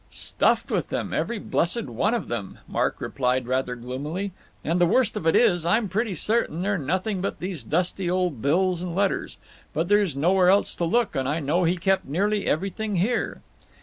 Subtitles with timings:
[0.09, 4.31] "Stuffed with them, every blessed one of them," Mark replied rather gloomily.
[4.65, 8.41] "And the worst of it is, I'm pretty certain they're nothing but these dusty old
[8.41, 9.37] bills and letters.
[9.75, 13.41] But there's nowhere else to look, and I know he kept nearly everything here."